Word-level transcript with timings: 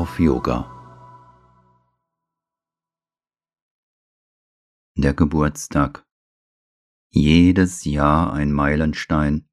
auf 0.00 0.18
Yoga. 0.18 0.64
Der 4.96 5.12
Geburtstag. 5.12 6.06
Jedes 7.10 7.84
Jahr 7.84 8.32
ein 8.32 8.50
Meilenstein 8.50 9.46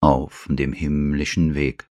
auf 0.00 0.46
dem 0.48 0.72
himmlischen 0.72 1.54
Weg. 1.54 1.90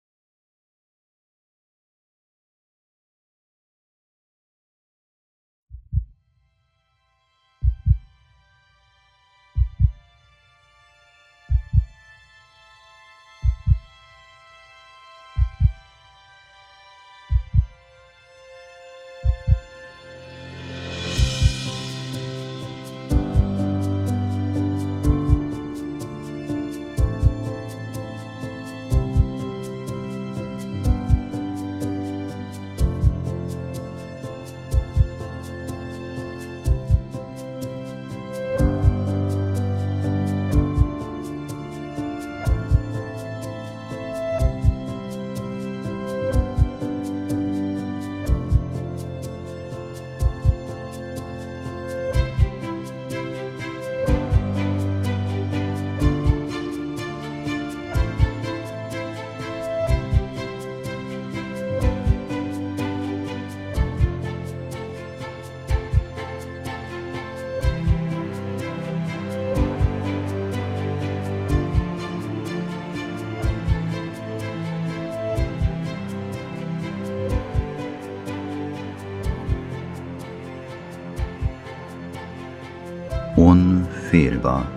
Unfehlbar. 84.14 84.68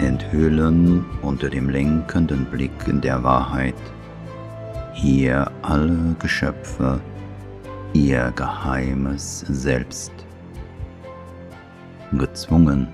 Enthüllen 0.00 1.04
unter 1.22 1.48
dem 1.48 1.68
lenkenden 1.68 2.44
Blick 2.46 2.72
der 3.00 3.22
Wahrheit 3.22 3.76
hier 4.92 5.48
alle 5.62 6.16
Geschöpfe 6.18 7.00
ihr 7.92 8.32
geheimes 8.34 9.44
Selbst. 9.48 10.12
Gezwungen, 12.18 12.88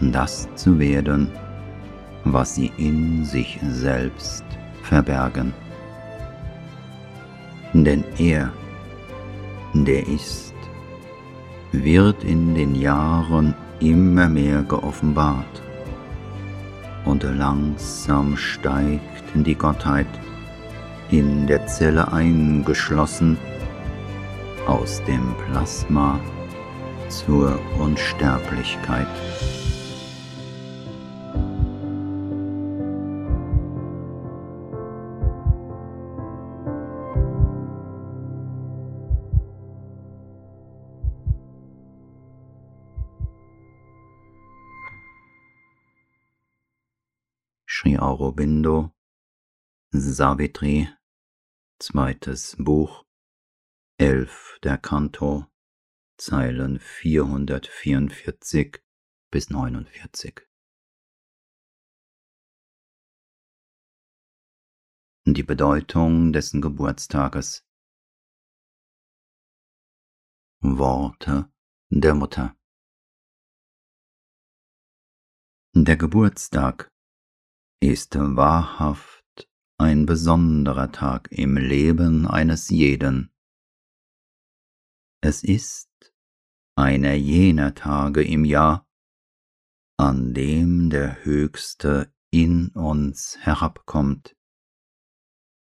das 0.00 0.48
zu 0.54 0.78
werden, 0.78 1.32
was 2.24 2.54
sie 2.54 2.70
in 2.76 3.24
sich 3.24 3.58
selbst 3.68 4.44
verbergen. 4.84 5.52
Denn 7.72 8.04
er, 8.16 8.52
der 9.74 10.06
ist, 10.06 10.54
wird 11.72 12.22
in 12.22 12.54
den 12.54 12.76
Jahren 12.76 13.54
immer 13.80 14.28
mehr 14.28 14.62
geoffenbart 14.62 15.62
und 17.04 17.22
langsam 17.22 18.36
steigt 18.36 19.02
die 19.34 19.54
Gottheit 19.54 20.06
in 21.10 21.46
der 21.46 21.66
Zelle 21.66 22.12
eingeschlossen 22.12 23.38
aus 24.66 25.02
dem 25.04 25.34
Plasma 25.46 26.20
zur 27.08 27.58
Unsterblichkeit. 27.78 29.06
Sri 47.88 47.96
Aurobindo, 47.96 48.92
Savitri, 49.92 50.88
zweites 51.78 52.54
Buch, 52.58 53.06
elf 53.98 54.58
der 54.62 54.76
Kanto, 54.76 55.46
Zeilen 56.18 56.80
444 56.80 58.84
bis 59.30 59.48
49. 59.48 60.46
Die 65.24 65.42
Bedeutung 65.42 66.34
dessen 66.34 66.60
Geburtstages. 66.60 67.66
Worte 70.60 71.50
der 71.88 72.14
Mutter. 72.14 72.54
Der 75.72 75.96
Geburtstag 75.96 76.87
ist 77.80 78.16
wahrhaft 78.16 79.48
ein 79.78 80.06
besonderer 80.06 80.90
Tag 80.90 81.30
im 81.30 81.56
Leben 81.56 82.26
eines 82.26 82.68
jeden. 82.70 83.30
Es 85.20 85.44
ist 85.44 85.88
einer 86.76 87.14
jener 87.14 87.74
Tage 87.74 88.22
im 88.22 88.44
Jahr, 88.44 88.88
an 89.96 90.34
dem 90.34 90.90
der 90.90 91.24
Höchste 91.24 92.12
in 92.30 92.68
uns 92.70 93.38
herabkommt, 93.40 94.36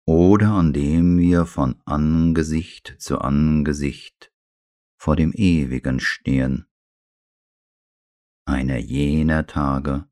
oder 0.06 0.52
an 0.52 0.72
dem 0.72 1.18
wir 1.18 1.46
von 1.46 1.80
Angesicht 1.84 2.96
zu 2.98 3.20
Angesicht 3.20 4.32
vor 5.00 5.16
dem 5.16 5.32
Ewigen 5.32 6.00
stehen. 6.00 6.66
Einer 8.44 8.78
jener 8.78 9.46
Tage, 9.46 10.08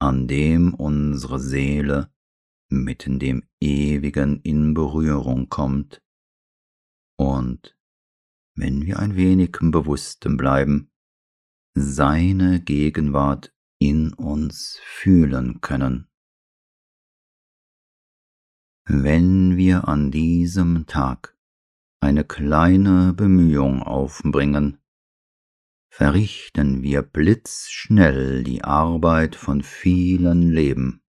an 0.00 0.28
dem 0.28 0.74
unsere 0.74 1.38
Seele 1.40 2.10
mit 2.70 3.06
dem 3.06 3.42
Ewigen 3.60 4.40
in 4.42 4.74
Berührung 4.74 5.48
kommt. 5.48 6.02
Und 7.16 7.76
wenn 8.54 8.86
wir 8.86 8.98
ein 8.98 9.16
wenig 9.16 9.56
im 9.60 9.70
Bewussten 9.70 10.36
bleiben, 10.36 10.90
seine 11.74 12.60
Gegenwart 12.60 13.54
in 13.80 14.12
uns 14.12 14.78
fühlen 14.82 15.60
können. 15.60 16.08
Wenn 18.84 19.56
wir 19.56 19.86
an 19.86 20.10
diesem 20.10 20.86
Tag 20.86 21.36
eine 22.00 22.24
kleine 22.24 23.12
Bemühung 23.12 23.82
aufbringen, 23.82 24.78
verrichten 25.98 26.80
wir 26.84 27.02
blitzschnell 27.02 28.44
die 28.44 28.62
Arbeit 28.62 29.34
von 29.34 29.64
vielen 29.64 30.42
Leben. 30.52 31.02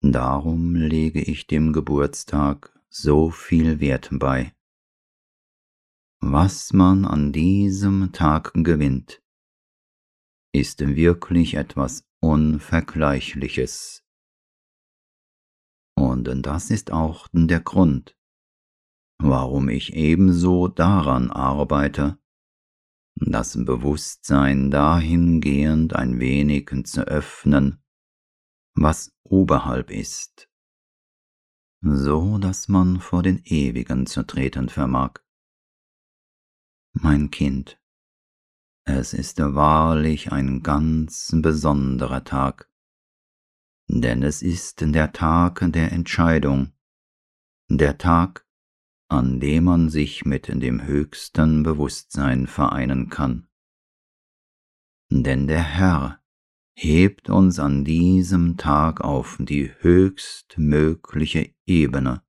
Darum 0.00 0.74
lege 0.74 1.20
ich 1.20 1.46
dem 1.46 1.74
Geburtstag 1.74 2.74
so 2.88 3.28
viel 3.28 3.78
Wert 3.78 4.08
bei. 4.12 4.54
Was 6.22 6.72
man 6.72 7.04
an 7.04 7.30
diesem 7.30 8.10
Tag 8.12 8.52
gewinnt, 8.54 9.22
ist 10.54 10.80
wirklich 10.80 11.56
etwas 11.56 12.08
Unvergleichliches. 12.22 14.02
Und 15.94 16.24
das 16.46 16.70
ist 16.70 16.90
auch 16.90 17.28
der 17.32 17.60
Grund, 17.60 18.16
warum 19.18 19.68
ich 19.68 19.92
ebenso 19.92 20.68
daran 20.68 21.30
arbeite, 21.30 22.21
das 23.16 23.56
Bewusstsein 23.64 24.70
dahingehend 24.70 25.94
ein 25.94 26.18
wenig 26.18 26.70
zu 26.84 27.06
öffnen, 27.06 27.82
was 28.74 29.12
oberhalb 29.22 29.90
ist, 29.90 30.48
so 31.82 32.38
dass 32.38 32.68
man 32.68 33.00
vor 33.00 33.22
den 33.22 33.42
Ewigen 33.44 34.06
zu 34.06 34.22
treten 34.26 34.68
vermag. 34.68 35.20
Mein 36.94 37.30
Kind, 37.30 37.80
es 38.84 39.14
ist 39.14 39.38
wahrlich 39.38 40.32
ein 40.32 40.62
ganz 40.62 41.32
besonderer 41.34 42.24
Tag, 42.24 42.70
denn 43.88 44.22
es 44.22 44.42
ist 44.42 44.80
der 44.80 45.12
Tag 45.12 45.64
der 45.72 45.92
Entscheidung, 45.92 46.72
der 47.68 47.98
Tag, 47.98 48.46
an 49.12 49.40
dem 49.40 49.64
man 49.64 49.90
sich 49.90 50.24
mit 50.24 50.48
dem 50.48 50.84
höchsten 50.84 51.62
Bewusstsein 51.62 52.46
vereinen 52.46 53.10
kann. 53.10 53.46
Denn 55.10 55.46
der 55.46 55.62
Herr 55.62 56.22
hebt 56.74 57.28
uns 57.28 57.58
an 57.58 57.84
diesem 57.84 58.56
Tag 58.56 59.02
auf 59.02 59.36
die 59.38 59.70
höchstmögliche 59.80 61.54
Ebene, 61.66 62.24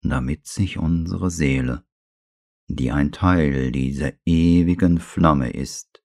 damit 0.00 0.46
sich 0.46 0.78
unsere 0.78 1.30
Seele, 1.30 1.84
die 2.68 2.90
ein 2.90 3.12
Teil 3.12 3.72
dieser 3.72 4.12
ewigen 4.24 4.98
Flamme 4.98 5.50
ist, 5.50 6.02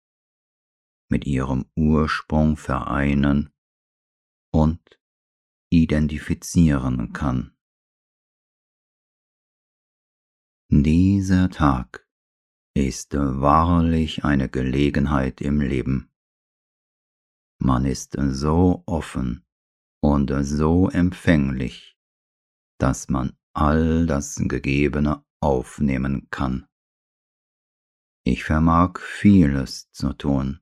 mit 1.07 1.25
ihrem 1.25 1.65
Ursprung 1.73 2.57
vereinen 2.57 3.50
und 4.51 5.00
identifizieren 5.69 7.13
kann. 7.13 7.56
Dieser 10.69 11.49
Tag 11.49 12.05
ist 12.75 13.13
wahrlich 13.13 14.25
eine 14.25 14.49
Gelegenheit 14.49 15.39
im 15.39 15.61
Leben. 15.61 16.11
Man 17.57 17.85
ist 17.85 18.17
so 18.19 18.83
offen 18.85 19.45
und 20.03 20.29
so 20.41 20.89
empfänglich, 20.89 21.97
dass 22.79 23.07
man 23.07 23.37
all 23.53 24.05
das 24.07 24.35
Gegebene 24.35 25.23
aufnehmen 25.41 26.27
kann. 26.31 26.67
Ich 28.25 28.43
vermag 28.43 28.99
vieles 28.99 29.89
zu 29.91 30.11
tun. 30.11 30.59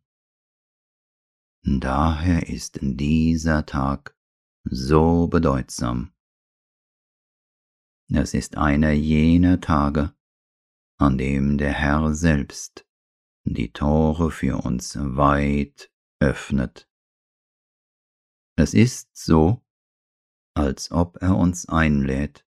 Daher 1.63 2.47
ist 2.47 2.77
dieser 2.79 3.65
Tag 3.65 4.15
so 4.65 5.27
bedeutsam. 5.27 6.14
Es 8.13 8.33
ist 8.33 8.57
einer 8.57 8.91
jener 8.91 9.59
Tage, 9.61 10.15
an 10.97 11.17
dem 11.17 11.57
der 11.57 11.73
Herr 11.73 12.13
selbst 12.13 12.85
die 13.45 13.71
Tore 13.71 14.31
für 14.31 14.63
uns 14.63 14.95
weit 14.95 15.91
öffnet. 16.19 16.89
Es 18.57 18.73
ist 18.73 19.15
so, 19.15 19.63
als 20.55 20.91
ob 20.91 21.21
er 21.21 21.35
uns 21.35 21.67
einlädt, 21.67 22.45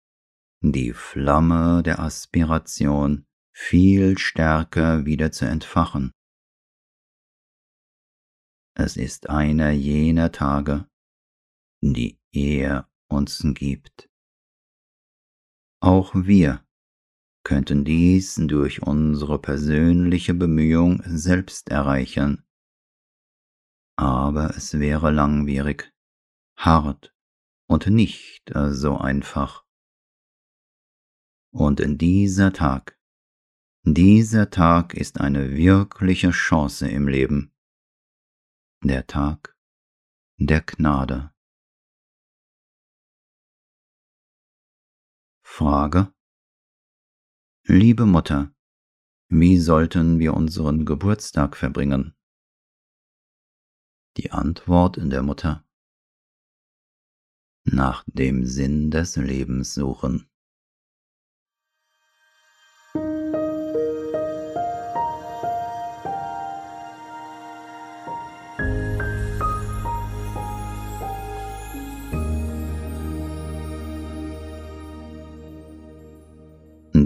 die 0.61 0.93
Flamme 0.93 1.83
der 1.83 2.01
Aspiration 2.01 3.27
viel 3.55 4.19
stärker 4.19 5.07
wieder 5.07 5.31
zu 5.33 5.47
entfachen. 5.47 6.13
Es 8.77 8.97
ist 8.97 9.31
einer 9.31 9.71
jener 9.71 10.33
Tage, 10.33 10.89
die 11.81 12.19
er 12.33 12.91
uns 13.09 13.41
gibt. 13.55 14.11
Auch 15.85 16.15
wir 16.15 16.67
könnten 17.45 17.85
dies 17.85 18.37
durch 18.37 18.81
unsere 18.81 19.39
persönliche 19.39 20.33
Bemühung 20.33 21.03
selbst 21.05 21.69
erreichen, 21.69 22.43
aber 23.95 24.57
es 24.57 24.79
wäre 24.79 25.11
langwierig, 25.11 25.93
hart 26.57 27.15
und 27.69 27.87
nicht 27.89 28.51
so 28.55 28.97
einfach. 28.97 29.67
Und 31.53 31.81
in 31.81 31.99
dieser 31.99 32.55
Tag, 32.55 32.99
dieser 33.83 34.49
Tag 34.49 34.95
ist 34.95 35.21
eine 35.21 35.55
wirkliche 35.55 36.31
Chance 36.31 36.89
im 36.89 37.09
Leben, 37.09 37.53
der 38.83 39.07
Tag 39.07 39.55
der 40.39 40.63
Gnade. 40.63 41.34
Frage 45.57 46.13
Liebe 47.69 48.07
Mutter, 48.07 48.53
wie 49.29 49.57
sollten 49.57 50.19
wir 50.19 50.35
unseren 50.35 50.85
Geburtstag 50.85 51.57
verbringen? 51.57 52.17
Die 54.17 54.33
Antwort 54.33 54.97
in 54.97 55.11
der 55.11 55.23
Mutter 55.23 55.65
nach 57.63 58.03
dem 58.09 58.45
Sinn 58.45 58.91
des 58.91 59.15
Lebens 59.15 59.75
suchen. 59.75 60.29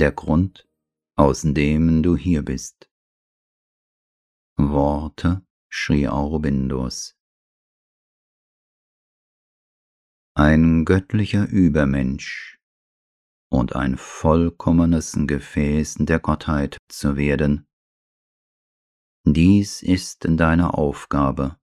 Der 0.00 0.12
Grund, 0.12 0.68
aus 1.16 1.42
dem 1.42 2.04
du 2.04 2.16
hier 2.16 2.44
bist. 2.44 2.88
Worte 4.56 5.44
Sri 5.72 6.06
Aurobindos. 6.06 7.16
Ein 10.36 10.84
göttlicher 10.84 11.48
Übermensch 11.48 12.60
und 13.50 13.74
ein 13.74 13.96
vollkommenes 13.96 15.18
Gefäß 15.18 15.96
der 15.98 16.20
Gottheit 16.20 16.78
zu 16.86 17.16
werden. 17.16 17.66
Dies 19.24 19.82
ist 19.82 20.28
deine 20.30 20.74
Aufgabe, 20.74 21.58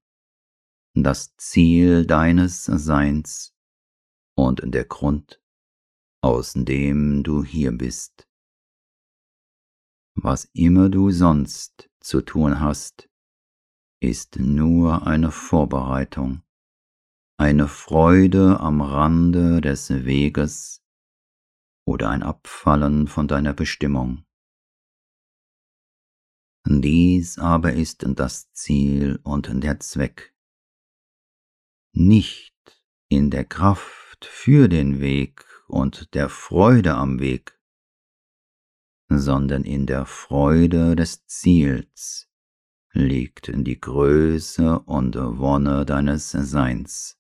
das 0.94 1.38
Ziel 1.38 2.06
deines 2.06 2.66
Seins 2.66 3.56
und 4.36 4.62
der 4.66 4.84
Grund, 4.84 5.42
aus 6.26 6.54
dem 6.56 7.22
du 7.22 7.44
hier 7.44 7.72
bist. 7.72 8.28
Was 10.16 10.46
immer 10.54 10.90
du 10.90 11.12
sonst 11.12 11.88
zu 12.00 12.24
tun 12.24 12.60
hast, 12.60 13.08
ist 14.02 14.40
nur 14.40 15.06
eine 15.06 15.30
Vorbereitung, 15.30 16.42
eine 17.38 17.68
Freude 17.68 18.60
am 18.60 18.82
Rande 18.82 19.62
des 19.62 19.92
Weges 19.92 20.84
oder 21.86 22.10
ein 22.10 22.24
Abfallen 22.24 23.08
von 23.08 23.28
deiner 23.28 23.54
Bestimmung. 23.54 24.26
Dies 26.68 27.38
aber 27.38 27.74
ist 27.74 28.04
das 28.16 28.52
Ziel 28.52 29.20
und 29.22 29.48
der 29.64 29.80
Zweck. 29.80 30.36
Nicht 31.94 32.82
in 33.10 33.30
der 33.30 33.46
Kraft 33.46 34.26
für 34.26 34.68
den 34.68 35.00
Weg 35.00 35.45
und 35.68 36.14
der 36.14 36.30
Freude 36.30 36.96
am 36.96 37.20
Weg, 37.20 37.60
sondern 39.10 39.64
in 39.64 39.86
der 39.86 40.06
Freude 40.06 40.96
des 40.96 41.26
Ziels, 41.26 42.30
liegt 42.92 43.52
die 43.54 43.80
Größe 43.80 44.80
und 44.80 45.16
Wonne 45.16 45.86
deines 45.86 46.32
Seins. 46.32 47.20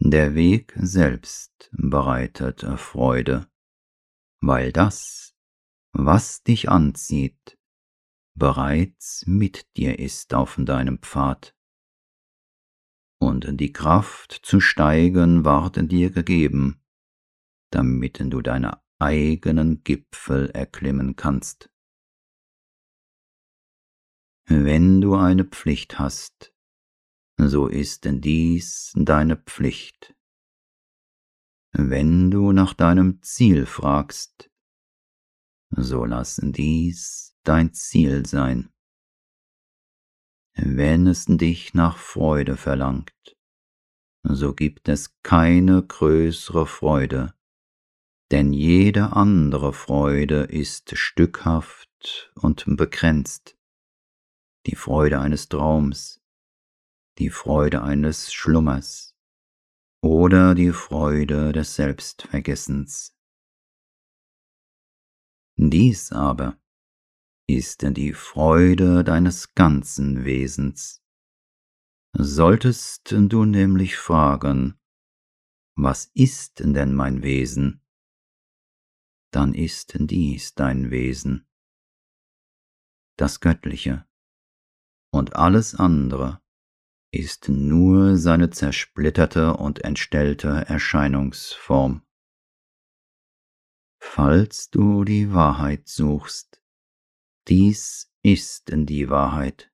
Der 0.00 0.34
Weg 0.34 0.74
selbst 0.76 1.70
bereitet 1.72 2.64
Freude, 2.76 3.48
weil 4.40 4.72
das, 4.72 5.34
was 5.92 6.42
dich 6.42 6.68
anzieht, 6.68 7.58
bereits 8.34 9.24
mit 9.26 9.66
dir 9.76 9.98
ist 9.98 10.34
auf 10.34 10.58
deinem 10.58 10.98
Pfad. 10.98 11.53
Und 13.20 13.60
die 13.60 13.72
Kraft 13.72 14.32
zu 14.42 14.60
steigen 14.60 15.44
ward 15.44 15.90
dir 15.90 16.10
gegeben, 16.10 16.82
damit 17.70 18.20
du 18.20 18.42
deine 18.42 18.82
eigenen 18.98 19.82
Gipfel 19.84 20.50
erklimmen 20.50 21.16
kannst. 21.16 21.70
Wenn 24.46 25.00
du 25.00 25.14
eine 25.14 25.44
Pflicht 25.44 25.98
hast, 25.98 26.54
so 27.38 27.66
ist 27.66 28.06
dies 28.06 28.92
deine 28.94 29.36
Pflicht. 29.36 30.14
Wenn 31.72 32.30
du 32.30 32.52
nach 32.52 32.74
deinem 32.74 33.22
Ziel 33.22 33.66
fragst, 33.66 34.50
so 35.70 36.04
lass 36.04 36.40
dies 36.42 37.36
dein 37.42 37.72
Ziel 37.72 38.26
sein. 38.26 38.73
Wenn 40.56 41.06
es 41.08 41.26
dich 41.26 41.74
nach 41.74 41.98
Freude 41.98 42.56
verlangt, 42.56 43.36
so 44.22 44.54
gibt 44.54 44.88
es 44.88 45.20
keine 45.22 45.82
größere 45.82 46.66
Freude, 46.66 47.34
denn 48.30 48.52
jede 48.52 49.12
andere 49.12 49.72
Freude 49.72 50.44
ist 50.44 50.96
stückhaft 50.96 52.32
und 52.36 52.64
begrenzt 52.66 53.56
die 54.66 54.76
Freude 54.76 55.20
eines 55.20 55.48
Traums, 55.48 56.22
die 57.18 57.30
Freude 57.30 57.82
eines 57.82 58.32
Schlummers 58.32 59.14
oder 60.02 60.54
die 60.54 60.72
Freude 60.72 61.52
des 61.52 61.74
Selbstvergessens. 61.74 63.16
Dies 65.56 66.12
aber 66.12 66.58
ist 67.46 67.82
die 67.96 68.12
Freude 68.12 69.04
deines 69.04 69.54
ganzen 69.54 70.24
Wesens. 70.24 71.02
Solltest 72.16 73.10
du 73.12 73.44
nämlich 73.44 73.96
fragen, 73.96 74.78
was 75.76 76.10
ist 76.14 76.60
denn 76.60 76.94
mein 76.94 77.22
Wesen? 77.22 77.82
Dann 79.32 79.52
ist 79.52 79.96
dies 79.98 80.54
dein 80.54 80.90
Wesen, 80.92 81.48
das 83.16 83.40
Göttliche, 83.40 84.06
und 85.12 85.34
alles 85.36 85.74
andere 85.74 86.40
ist 87.12 87.48
nur 87.48 88.16
seine 88.16 88.50
zersplitterte 88.50 89.56
und 89.56 89.84
entstellte 89.84 90.48
Erscheinungsform. 90.68 92.02
Falls 94.00 94.70
du 94.70 95.04
die 95.04 95.32
Wahrheit 95.32 95.88
suchst, 95.88 96.53
dies 97.48 98.10
ist 98.22 98.70
die 98.72 99.10
Wahrheit. 99.10 99.70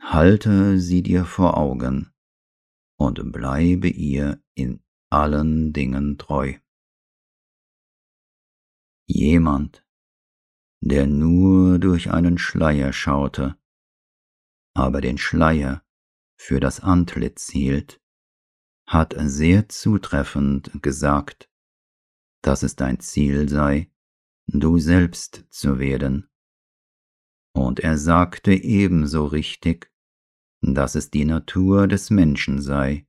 Halte 0.00 0.80
sie 0.80 1.02
dir 1.02 1.26
vor 1.26 1.58
Augen 1.58 2.12
und 2.96 3.32
bleibe 3.32 3.88
ihr 3.88 4.42
in 4.54 4.82
allen 5.10 5.72
Dingen 5.72 6.16
treu. 6.16 6.54
Jemand, 9.06 9.84
der 10.80 11.06
nur 11.06 11.78
durch 11.78 12.10
einen 12.10 12.38
Schleier 12.38 12.92
schaute, 12.92 13.58
aber 14.74 15.00
den 15.00 15.18
Schleier 15.18 15.84
für 16.38 16.60
das 16.60 16.80
Antlitz 16.80 17.50
hielt, 17.50 18.00
hat 18.86 19.14
sehr 19.18 19.68
zutreffend 19.68 20.70
gesagt, 20.82 21.50
dass 22.42 22.62
es 22.62 22.76
dein 22.76 23.00
Ziel 23.00 23.48
sei, 23.48 23.90
du 24.46 24.78
selbst 24.78 25.44
zu 25.50 25.78
werden. 25.78 26.29
Und 27.60 27.78
er 27.80 27.98
sagte 27.98 28.54
ebenso 28.54 29.26
richtig, 29.26 29.92
dass 30.62 30.94
es 30.94 31.10
die 31.10 31.26
Natur 31.26 31.88
des 31.88 32.08
Menschen 32.08 32.62
sei, 32.62 33.06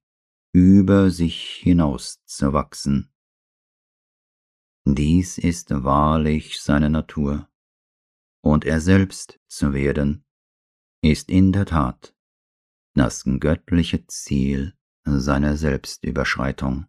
über 0.54 1.10
sich 1.10 1.62
hinaus 1.64 2.22
zu 2.26 2.52
wachsen. 2.52 3.14
Dies 4.86 5.38
ist 5.38 5.70
wahrlich 5.72 6.60
seine 6.60 6.90
Natur, 6.90 7.50
und 8.44 8.66
er 8.66 8.82
selbst 8.82 9.40
zu 9.48 9.72
werden, 9.72 10.26
ist 11.02 11.30
in 11.30 11.54
der 11.54 11.66
Tat 11.66 12.14
das 12.94 13.24
göttliche 13.40 14.06
Ziel 14.08 14.78
seiner 15.06 15.56
Selbstüberschreitung. 15.56 16.88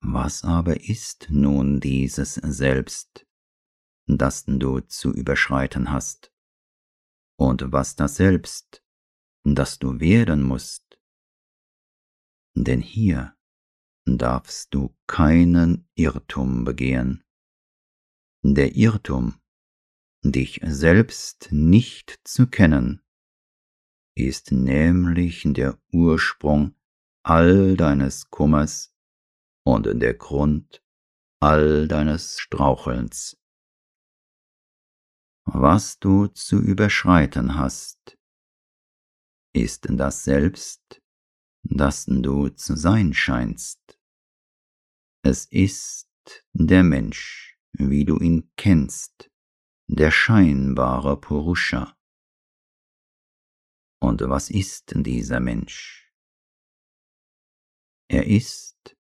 Was 0.00 0.42
aber 0.42 0.80
ist 0.80 1.28
nun 1.30 1.78
dieses 1.78 2.34
Selbst, 2.34 3.24
das 4.06 4.44
du 4.46 4.80
zu 4.80 5.12
überschreiten 5.12 5.90
hast? 5.90 6.32
Und 7.38 7.72
was 7.72 7.96
das 7.96 8.16
Selbst, 8.16 8.82
das 9.44 9.78
du 9.78 10.00
werden 10.00 10.42
musst? 10.42 10.98
Denn 12.54 12.80
hier 12.80 13.36
darfst 14.06 14.72
du 14.72 14.96
keinen 15.06 15.88
Irrtum 15.94 16.64
begehen. 16.64 17.24
Der 18.42 18.76
Irrtum, 18.76 19.40
dich 20.22 20.60
selbst 20.64 21.48
nicht 21.50 22.20
zu 22.24 22.46
kennen, 22.46 23.02
ist 24.16 24.52
nämlich 24.52 25.42
der 25.44 25.78
Ursprung 25.92 26.74
all 27.22 27.76
deines 27.76 28.30
Kummers 28.30 28.94
und 29.64 30.00
der 30.00 30.14
Grund 30.14 30.82
all 31.40 31.86
deines 31.88 32.38
Strauchelns. 32.38 33.36
Was 35.48 36.00
du 36.00 36.26
zu 36.26 36.60
überschreiten 36.60 37.54
hast, 37.54 38.18
ist 39.54 39.86
das 39.88 40.24
Selbst, 40.24 41.00
das 41.62 42.04
du 42.06 42.48
zu 42.48 42.76
sein 42.76 43.14
scheinst. 43.14 43.98
Es 45.22 45.46
ist 45.46 46.08
der 46.52 46.82
Mensch, 46.82 47.58
wie 47.72 48.04
du 48.04 48.18
ihn 48.18 48.50
kennst, 48.56 49.30
der 49.88 50.10
scheinbare 50.10 51.20
Purusha. 51.20 51.96
Und 54.00 54.20
was 54.22 54.50
ist 54.50 54.92
dieser 54.96 55.40
Mensch? 55.40 56.12
Er 58.08 58.26
ist 58.26 58.96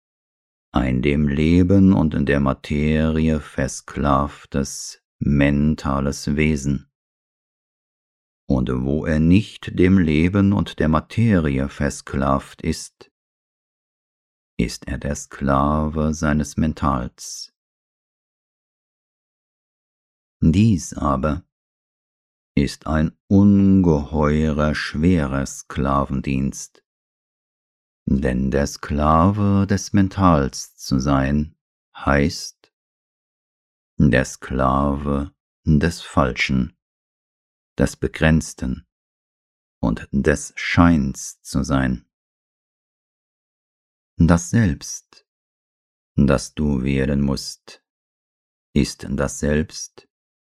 ein 0.72 1.00
dem 1.00 1.26
Leben 1.26 1.94
und 1.94 2.14
in 2.14 2.26
der 2.26 2.40
Materie 2.40 3.40
versklavtes 3.40 5.03
mentales 5.24 6.36
Wesen. 6.36 6.90
Und 8.46 8.70
wo 8.70 9.06
er 9.06 9.20
nicht 9.20 9.78
dem 9.78 9.98
Leben 9.98 10.52
und 10.52 10.78
der 10.78 10.88
Materie 10.88 11.70
versklavt 11.70 12.60
ist, 12.60 13.10
ist 14.58 14.86
er 14.86 14.98
der 14.98 15.16
Sklave 15.16 16.12
seines 16.12 16.58
Mentals. 16.58 17.54
Dies 20.42 20.92
aber 20.92 21.44
ist 22.54 22.86
ein 22.86 23.16
ungeheurer 23.28 24.74
schwerer 24.74 25.46
Sklavendienst. 25.46 26.84
Denn 28.06 28.50
der 28.50 28.66
Sklave 28.66 29.66
des 29.66 29.94
Mentals 29.94 30.76
zu 30.76 30.98
sein, 30.98 31.56
heißt 31.96 32.53
der 33.96 34.24
Sklave 34.24 35.34
des 35.64 36.02
Falschen, 36.02 36.76
des 37.78 37.96
Begrenzten 37.96 38.86
und 39.80 40.08
des 40.10 40.52
Scheins 40.56 41.40
zu 41.42 41.62
sein. 41.62 42.06
Das 44.16 44.50
Selbst, 44.50 45.26
das 46.16 46.54
du 46.54 46.82
werden 46.82 47.20
musst, 47.20 47.84
ist 48.74 49.06
das 49.08 49.38
Selbst, 49.38 50.08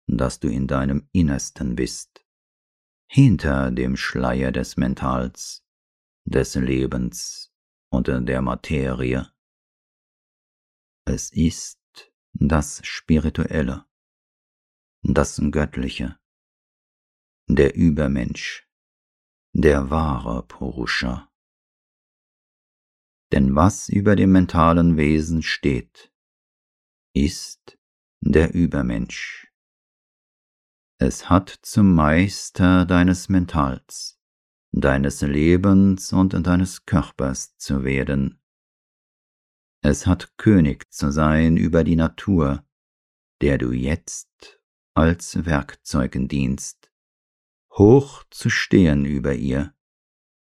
dass 0.07 0.41
du 0.41 0.49
in 0.49 0.67
deinem 0.67 1.09
Innersten 1.13 1.75
bist, 1.75 2.25
hinter 3.09 3.71
dem 3.71 3.97
Schleier 3.97 4.53
des 4.53 4.77
Mentals, 4.77 5.65
des 6.25 6.55
Lebens 6.55 7.53
und 7.91 8.09
der 8.09 8.43
Materie. 8.43 9.33
Es 11.07 11.31
ist 11.33 11.84
das 12.35 12.81
Spirituelle, 12.85 13.87
das 15.03 15.41
Göttliche, 15.51 16.19
der 17.49 17.75
Übermensch, 17.75 18.69
der 19.55 19.91
wahre 19.91 20.47
Purusha. 20.47 21.31
Denn 23.33 23.55
was 23.55 23.89
über 23.89 24.17
dem 24.17 24.33
mentalen 24.33 24.97
Wesen 24.97 25.43
steht, 25.43 26.13
ist 27.15 27.79
der 28.21 28.53
Übermensch, 28.55 29.51
es 30.99 31.29
hat 31.29 31.51
zum 31.63 31.95
Meister 31.95 32.87
deines 32.87 33.29
Mentals, 33.29 34.19
deines 34.71 35.23
Lebens 35.23 36.13
und 36.13 36.33
deines 36.47 36.87
Körpers 36.87 37.57
zu 37.59 37.85
werden. 37.85 38.41
Es 39.87 40.07
hat 40.07 40.39
König 40.39 40.91
zu 40.91 41.13
sein 41.13 41.59
über 41.59 41.85
die 41.85 41.95
Natur, 41.95 42.67
der 43.43 43.59
du 43.59 43.73
jetzt 43.73 44.59
als 44.95 45.45
Werkzeugen 45.45 46.27
dienst, 46.27 46.91
hoch 47.71 48.25
zu 48.31 48.49
stehen 48.49 49.05
über 49.05 49.35
ihr, 49.35 49.75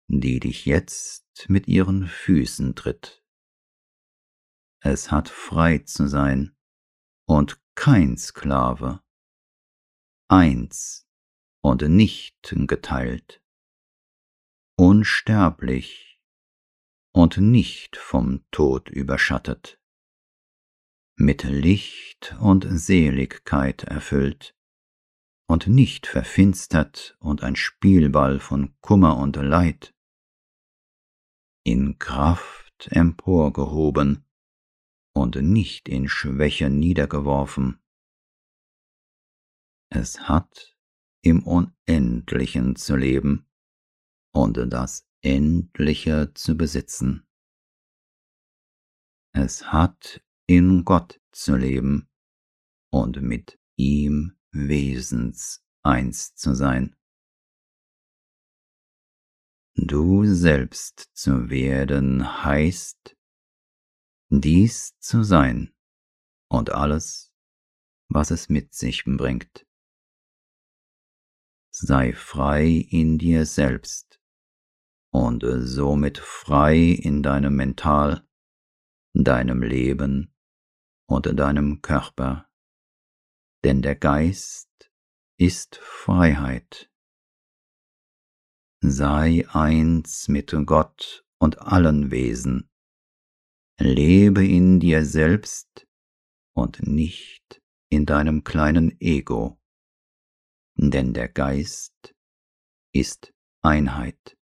die 0.08 0.40
dich 0.40 0.66
jetzt 0.66 1.48
mit 1.48 1.68
ihren 1.68 2.08
Füßen 2.08 2.74
tritt. 2.74 3.24
Es 4.80 5.12
hat 5.12 5.28
frei 5.28 5.78
zu 5.78 6.08
sein 6.08 6.56
und 7.28 7.60
kein 7.76 8.16
Sklave 8.18 9.04
eins 10.28 11.06
und 11.62 11.82
nicht 11.82 12.56
geteilt, 12.66 13.40
unsterblich 14.76 16.07
und 17.18 17.38
nicht 17.38 17.96
vom 17.96 18.44
Tod 18.52 18.88
überschattet, 18.88 19.82
mit 21.16 21.42
Licht 21.42 22.36
und 22.38 22.64
Seligkeit 22.70 23.82
erfüllt 23.82 24.56
und 25.48 25.66
nicht 25.66 26.06
verfinstert 26.06 27.16
und 27.18 27.42
ein 27.42 27.56
Spielball 27.56 28.38
von 28.38 28.72
Kummer 28.82 29.16
und 29.16 29.34
Leid, 29.34 29.96
in 31.64 31.98
Kraft 31.98 32.86
emporgehoben 32.92 34.24
und 35.12 35.34
nicht 35.42 35.88
in 35.88 36.08
Schwäche 36.08 36.70
niedergeworfen, 36.70 37.82
es 39.90 40.20
hat 40.28 40.78
im 41.22 41.42
Unendlichen 41.42 42.76
zu 42.76 42.94
leben 42.94 43.50
und 44.32 44.56
das 44.72 45.07
Endliche 45.22 46.32
zu 46.34 46.56
besitzen. 46.56 47.26
Es 49.32 49.72
hat 49.72 50.22
in 50.46 50.84
Gott 50.84 51.20
zu 51.32 51.56
leben 51.56 52.08
und 52.90 53.20
mit 53.20 53.58
ihm 53.76 54.36
Wesens 54.50 55.64
eins 55.82 56.34
zu 56.34 56.54
sein. 56.54 56.96
Du 59.74 60.24
selbst 60.24 61.10
zu 61.14 61.50
werden 61.50 62.42
heißt, 62.42 63.16
dies 64.30 64.98
zu 64.98 65.22
sein 65.22 65.72
und 66.48 66.70
alles, 66.70 67.32
was 68.08 68.30
es 68.30 68.48
mit 68.48 68.74
sich 68.74 69.04
bringt. 69.04 69.66
Sei 71.70 72.12
frei 72.12 72.66
in 72.90 73.18
dir 73.18 73.46
selbst 73.46 74.17
und 75.10 75.44
somit 75.44 76.18
frei 76.18 76.76
in 76.76 77.22
deinem 77.22 77.56
Mental, 77.56 78.26
deinem 79.14 79.62
Leben 79.62 80.34
und 81.06 81.26
deinem 81.38 81.82
Körper, 81.82 82.48
denn 83.64 83.82
der 83.82 83.96
Geist 83.96 84.90
ist 85.38 85.76
Freiheit. 85.76 86.90
Sei 88.80 89.44
eins 89.48 90.28
mit 90.28 90.54
Gott 90.66 91.24
und 91.38 91.60
allen 91.60 92.10
Wesen, 92.10 92.70
lebe 93.80 94.46
in 94.46 94.78
dir 94.80 95.04
selbst 95.04 95.88
und 96.54 96.86
nicht 96.86 97.62
in 97.90 98.06
deinem 98.06 98.44
kleinen 98.44 99.00
Ego, 99.00 99.60
denn 100.76 101.12
der 101.14 101.28
Geist 101.28 102.14
ist 102.92 103.32
Einheit. 103.62 104.37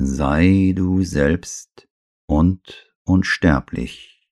Sei 0.00 0.74
du 0.76 1.02
selbst 1.02 1.88
und 2.28 2.94
unsterblich. 3.02 4.30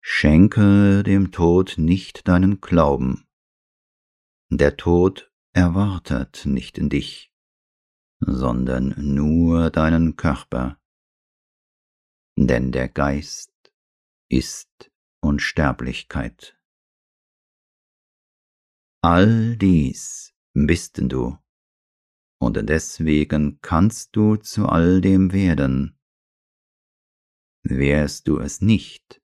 Schenke 0.00 1.02
dem 1.02 1.32
Tod 1.32 1.74
nicht 1.76 2.26
deinen 2.28 2.62
Glauben. 2.62 3.26
Der 4.48 4.78
Tod 4.78 5.30
erwartet 5.52 6.46
nicht 6.46 6.78
in 6.78 6.88
dich, 6.88 7.30
sondern 8.20 8.94
nur 8.96 9.68
deinen 9.68 10.16
Körper. 10.16 10.80
Denn 12.38 12.72
der 12.72 12.88
Geist 12.88 13.52
ist 14.30 14.90
Unsterblichkeit. 15.20 16.58
All 19.02 19.58
dies 19.58 20.34
bist 20.54 21.02
du, 21.02 21.36
und 22.44 22.68
deswegen 22.68 23.58
kannst 23.62 24.14
du 24.14 24.36
zu 24.36 24.66
all 24.66 25.00
dem 25.00 25.32
werden. 25.32 25.98
Wärst 27.62 28.28
du 28.28 28.38
es 28.38 28.60
nicht, 28.60 29.22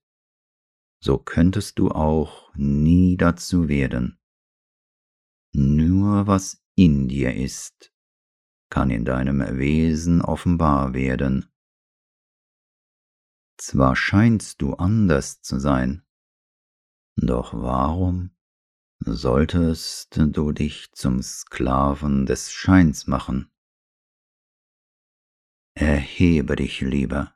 so 1.03 1.19
könntest 1.19 1.79
du 1.79 1.91
auch 1.91 2.55
nie 2.55 3.19
dazu 3.19 3.69
werden. 3.69 4.19
Nur 5.53 6.27
was 6.27 6.65
in 6.75 7.09
dir 7.09 7.35
ist, 7.35 7.93
kann 8.71 8.91
in 8.91 9.05
deinem 9.05 9.41
Wesen 9.59 10.23
offenbar 10.23 10.95
werden. 10.95 11.53
Zwar 13.59 13.95
scheinst 13.97 14.63
du 14.63 14.75
anders 14.75 15.43
zu 15.43 15.59
sein, 15.59 16.03
doch 17.17 17.53
warum 17.53 18.31
solltest 19.01 20.17
du 20.17 20.53
dich 20.53 20.93
zum 20.93 21.23
Sklaven 21.23 22.27
des 22.27 22.53
Scheins 22.53 23.07
machen? 23.07 23.51
Erhebe 25.75 26.57
dich 26.57 26.81
lieber, 26.81 27.35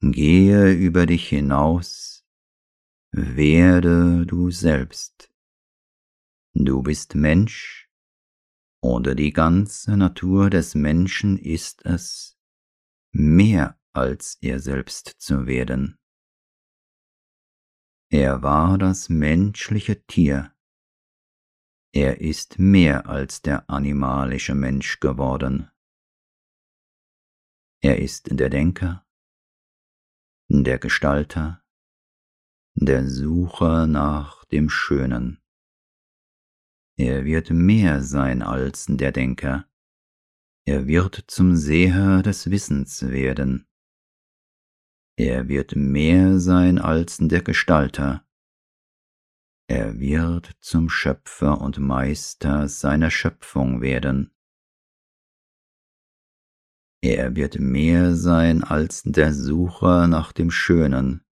gehe 0.00 0.72
über 0.72 1.06
dich 1.06 1.28
hinaus, 1.28 2.24
werde 3.10 4.26
du 4.26 4.50
selbst. 4.50 5.32
Du 6.54 6.82
bist 6.82 7.14
Mensch, 7.14 7.90
oder 8.80 9.14
die 9.14 9.32
ganze 9.32 9.96
Natur 9.96 10.50
des 10.50 10.74
Menschen 10.74 11.36
ist 11.36 11.84
es, 11.84 12.38
mehr 13.12 13.78
als 13.92 14.38
er 14.40 14.60
selbst 14.60 15.16
zu 15.18 15.46
werden. 15.46 15.98
Er 18.10 18.42
war 18.42 18.78
das 18.78 19.08
menschliche 19.08 20.04
Tier. 20.06 20.54
Er 21.92 22.20
ist 22.20 22.58
mehr 22.58 23.06
als 23.08 23.40
der 23.40 23.68
animalische 23.70 24.54
Mensch 24.54 25.00
geworden. 25.00 25.70
Er 27.80 27.98
ist 27.98 28.28
der 28.30 28.50
Denker, 28.50 29.06
der 30.48 30.78
Gestalter, 30.78 31.62
der 32.74 33.08
Sucher 33.08 33.86
nach 33.86 34.44
dem 34.46 34.68
Schönen. 34.68 35.40
Er 36.98 37.24
wird 37.24 37.50
mehr 37.50 38.02
sein 38.02 38.42
als 38.42 38.86
der 38.88 39.12
Denker. 39.12 39.68
Er 40.66 40.86
wird 40.86 41.24
zum 41.28 41.56
Seher 41.56 42.22
des 42.22 42.50
Wissens 42.50 43.08
werden. 43.08 43.66
Er 45.16 45.48
wird 45.48 45.74
mehr 45.76 46.38
sein 46.38 46.78
als 46.78 47.18
der 47.18 47.42
Gestalter. 47.42 48.27
Er 49.70 50.00
wird 50.00 50.56
zum 50.60 50.88
Schöpfer 50.88 51.60
und 51.60 51.78
Meister 51.78 52.68
seiner 52.68 53.10
Schöpfung 53.10 53.82
werden. 53.82 54.34
Er 57.02 57.36
wird 57.36 57.60
mehr 57.60 58.16
sein 58.16 58.64
als 58.64 59.02
der 59.02 59.34
Sucher 59.34 60.08
nach 60.08 60.32
dem 60.32 60.50
Schönen, 60.50 61.22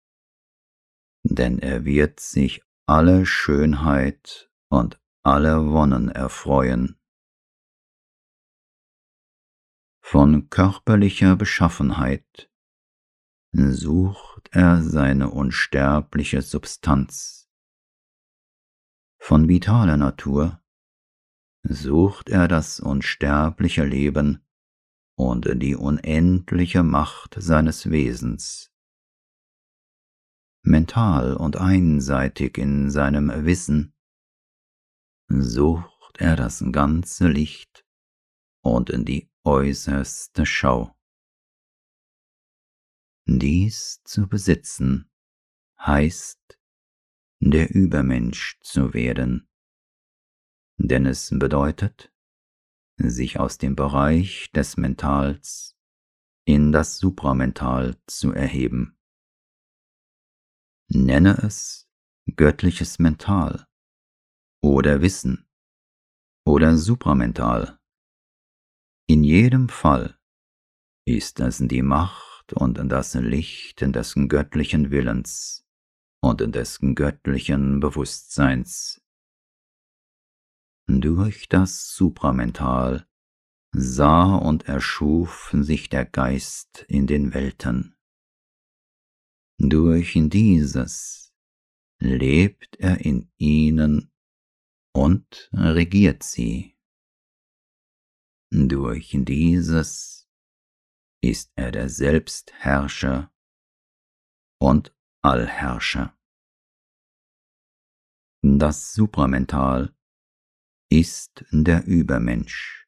denn 1.23 1.57
er 1.57 1.83
wird 1.83 2.19
sich 2.19 2.63
alle 2.85 3.25
Schönheit 3.25 4.51
und 4.69 5.01
alle 5.23 5.71
Wonnen 5.71 6.09
erfreuen. 6.09 6.99
Von 9.99 10.49
körperlicher 10.49 11.35
Beschaffenheit 11.35 12.49
sucht 13.51 14.47
er 14.51 14.81
seine 14.83 15.31
unsterbliche 15.31 16.41
Substanz. 16.41 17.36
Von 19.27 19.49
vitaler 19.49 19.97
Natur 19.97 20.63
sucht 21.61 22.29
er 22.29 22.47
das 22.47 22.79
unsterbliche 22.79 23.83
Leben 23.83 24.41
und 25.17 25.49
die 25.61 25.75
unendliche 25.75 26.81
Macht 26.81 27.35
seines 27.37 27.91
Wesens. 27.91 28.71
Mental 30.61 31.35
und 31.35 31.57
einseitig 31.57 32.57
in 32.57 32.89
seinem 32.89 33.45
Wissen 33.45 33.93
sucht 35.27 36.21
er 36.21 36.37
das 36.37 36.63
ganze 36.71 37.27
Licht 37.27 37.85
und 38.61 38.89
in 38.89 39.03
die 39.03 39.29
äußerste 39.43 40.45
Schau. 40.45 40.97
Dies 43.25 44.01
zu 44.05 44.29
besitzen 44.29 45.11
heißt, 45.81 46.56
der 47.39 47.73
Übermensch 47.73 48.59
zu 48.61 48.93
werden, 48.93 49.47
denn 50.77 51.05
es 51.05 51.29
bedeutet, 51.31 52.11
sich 52.97 53.39
aus 53.39 53.57
dem 53.57 53.75
Bereich 53.75 54.51
des 54.51 54.77
Mentals 54.77 55.77
in 56.45 56.71
das 56.71 56.97
Supramental 56.97 57.95
zu 58.07 58.31
erheben. 58.31 58.97
Nenne 60.89 61.37
es 61.43 61.89
göttliches 62.35 62.99
Mental 62.99 63.67
oder 64.61 65.01
Wissen 65.01 65.47
oder 66.45 66.77
Supramental. 66.77 67.79
In 69.07 69.23
jedem 69.23 69.69
Fall 69.69 70.17
ist 71.05 71.39
es 71.39 71.59
die 71.59 71.81
Macht 71.81 72.53
und 72.53 72.77
das 72.89 73.13
Licht 73.13 73.81
des 73.81 74.15
göttlichen 74.27 74.89
Willens 74.91 75.66
und 76.27 76.41
des 76.53 76.79
göttlichen 76.81 77.79
Bewusstseins. 77.79 79.01
Durch 80.87 81.47
das 81.49 81.93
Supramental 81.93 83.07
sah 83.71 84.35
und 84.35 84.67
erschuf 84.67 85.53
sich 85.53 85.89
der 85.89 86.05
Geist 86.05 86.85
in 86.87 87.07
den 87.07 87.33
Welten. 87.33 87.95
Durch 89.59 90.13
dieses 90.15 91.33
lebt 91.99 92.75
er 92.77 93.03
in 93.03 93.31
ihnen 93.37 94.11
und 94.93 95.49
regiert 95.53 96.23
sie. 96.23 96.77
Durch 98.51 99.15
dieses 99.17 100.29
ist 101.21 101.51
er 101.55 101.71
der 101.71 101.89
Selbstherrscher 101.89 103.31
und 104.59 104.95
Allherrscher. 105.21 106.16
Das 108.55 108.93
Supramental 108.93 109.93
ist 110.89 111.43
der 111.51 111.85
Übermensch. 111.85 112.87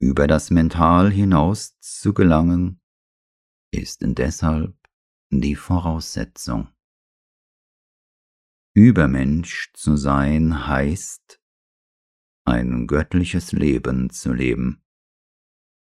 Über 0.00 0.26
das 0.26 0.50
Mental 0.50 1.10
hinaus 1.10 1.78
zu 1.80 2.14
gelangen, 2.14 2.80
ist 3.70 3.98
deshalb 4.00 4.74
die 5.30 5.54
Voraussetzung. 5.54 6.68
Übermensch 8.74 9.72
zu 9.74 9.96
sein 9.98 10.66
heißt, 10.66 11.38
ein 12.46 12.86
göttliches 12.86 13.52
Leben 13.52 14.08
zu 14.08 14.32
leben, 14.32 14.82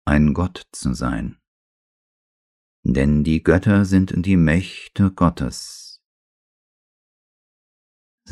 ein 0.07 0.33
Gott 0.33 0.67
zu 0.73 0.95
sein. 0.95 1.39
Denn 2.85 3.23
die 3.23 3.43
Götter 3.43 3.85
sind 3.85 4.25
die 4.25 4.39
Mächte 4.39 5.13
Gottes. 5.13 5.90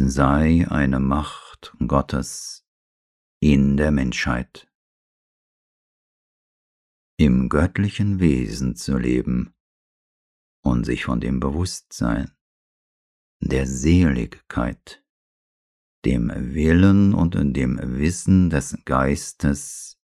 Sei 0.00 0.64
eine 0.70 1.00
Macht 1.00 1.74
Gottes 1.84 2.64
in 3.40 3.76
der 3.76 3.90
Menschheit. 3.90 4.72
Im 7.18 7.48
göttlichen 7.48 8.20
Wesen 8.20 8.76
zu 8.76 8.96
leben 8.96 9.56
und 10.62 10.84
sich 10.84 11.04
von 11.04 11.20
dem 11.20 11.40
Bewusstsein 11.40 12.30
der 13.40 13.66
Seligkeit, 13.66 15.04
dem 16.04 16.30
Willen 16.54 17.12
und 17.12 17.34
dem 17.34 17.80
Wissen 17.98 18.50
des 18.50 18.78
Geistes 18.84 20.00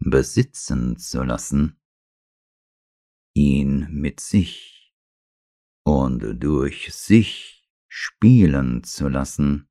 besitzen 0.00 0.98
zu 0.98 1.22
lassen, 1.22 1.80
ihn 3.36 3.86
mit 3.92 4.18
sich 4.18 4.92
und 5.84 6.42
durch 6.42 6.92
sich 6.92 7.55
spielen 7.98 8.84
zu 8.84 9.08
lassen, 9.08 9.70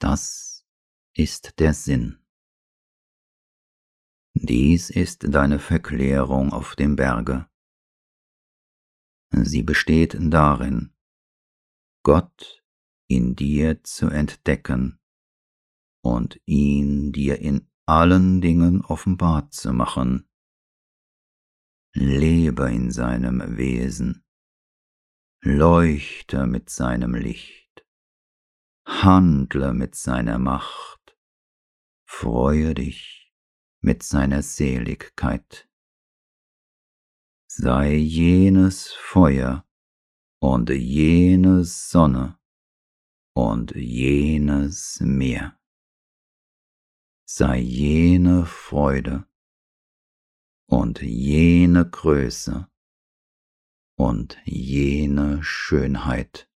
das 0.00 0.64
ist 1.12 1.58
der 1.58 1.74
Sinn. 1.74 2.24
Dies 4.34 4.88
ist 4.88 5.24
deine 5.34 5.58
Verklärung 5.58 6.52
auf 6.52 6.76
dem 6.76 6.94
Berge. 6.94 7.50
Sie 9.32 9.64
besteht 9.64 10.16
darin, 10.20 10.94
Gott 12.04 12.62
in 13.08 13.34
dir 13.34 13.82
zu 13.82 14.06
entdecken 14.06 15.00
und 16.04 16.40
ihn 16.44 17.10
dir 17.10 17.40
in 17.40 17.68
allen 17.86 18.40
Dingen 18.40 18.84
offenbart 18.84 19.52
zu 19.52 19.72
machen. 19.72 20.28
Lebe 21.92 22.70
in 22.70 22.92
seinem 22.92 23.56
Wesen, 23.56 24.24
leuchte 25.40 26.46
mit 26.46 26.70
seinem 26.70 27.14
Licht, 27.14 27.84
handle 28.86 29.72
mit 29.74 29.94
seiner 29.94 30.38
Macht, 30.38 31.16
freue 32.06 32.74
dich 32.74 33.32
mit 33.80 34.02
seiner 34.02 34.42
Seligkeit. 34.42 35.68
Sei 37.50 37.94
jenes 37.94 38.92
Feuer, 38.92 39.68
und 40.40 40.70
jene 40.70 41.64
Sonne 41.64 42.38
und 43.34 43.74
jenes 43.74 45.00
Meer. 45.00 45.58
Sei 47.28 47.58
jene 47.58 48.46
Freude 48.46 49.26
und 50.66 51.02
jene 51.02 51.88
Größe 51.88 52.67
und 53.98 54.38
jene 54.44 55.42
Schönheit. 55.42 56.48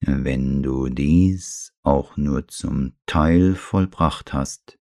Wenn 0.00 0.62
du 0.62 0.88
dies 0.88 1.74
auch 1.82 2.16
nur 2.16 2.48
zum 2.48 2.96
Teil 3.06 3.54
vollbracht 3.54 4.32
hast, 4.32 4.80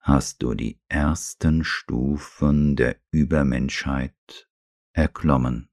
hast 0.00 0.42
du 0.42 0.54
die 0.54 0.80
ersten 0.88 1.62
Stufen 1.64 2.74
der 2.74 3.00
Übermenschheit 3.12 4.50
erklommen. 4.92 5.71